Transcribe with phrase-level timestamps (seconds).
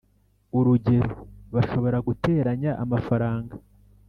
[0.57, 3.55] urugero:bashobora guteranya amafaranga